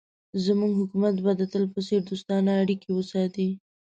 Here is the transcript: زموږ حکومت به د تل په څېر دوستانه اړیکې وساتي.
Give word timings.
زموږ 0.45 0.71
حکومت 0.81 1.15
به 1.23 1.31
د 1.37 1.41
تل 1.51 1.63
په 1.73 1.79
څېر 1.87 2.01
دوستانه 2.09 2.51
اړیکې 2.63 2.89
وساتي. 2.93 3.49